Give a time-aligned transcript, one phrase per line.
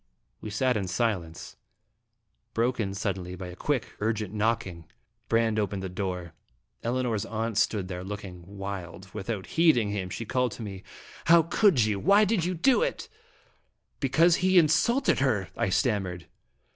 [0.41, 1.57] We sat in silence,
[2.55, 4.85] broken suddenly by a quick, urgent knocking.
[5.29, 6.33] Brande opened the door.
[6.83, 9.13] Elinor's aunt stood there, looking wild.
[9.13, 10.81] Without heeding him, she called to me:
[11.25, 12.05] "How could you do it?
[12.07, 13.09] Why did you do it?""
[13.99, 16.25] Because he insulted her," I stammered.